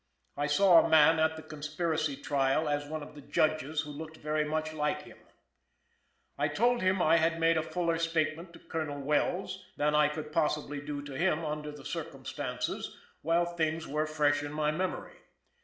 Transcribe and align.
I 0.35 0.47
saw 0.47 0.83
a 0.83 0.89
man 0.89 1.19
at 1.19 1.35
the 1.35 1.43
conspiracy 1.43 2.15
trial 2.17 2.67
as 2.67 2.87
one 2.87 3.03
of 3.03 3.13
the 3.13 3.21
Judges 3.21 3.81
who 3.81 3.91
looked 3.91 4.17
very 4.17 4.43
much 4.43 4.73
like 4.73 5.03
him. 5.03 5.19
I 6.39 6.47
told 6.47 6.81
him 6.81 7.03
I 7.03 7.17
had 7.17 7.39
made 7.39 7.55
a 7.55 7.61
fuller 7.61 7.99
statement 7.99 8.51
to 8.53 8.57
Colonel 8.59 8.99
Wells 8.99 9.63
than 9.77 9.93
I 9.93 10.07
could 10.07 10.31
possibly 10.33 10.81
do 10.81 11.03
to 11.03 11.15
him 11.15 11.45
under 11.45 11.71
the 11.71 11.85
circumstances, 11.85 12.97
while 13.21 13.45
things 13.45 13.85
were 13.87 14.07
fresh 14.07 14.41
in 14.41 14.51
my 14.53 14.71
memory. 14.71 15.17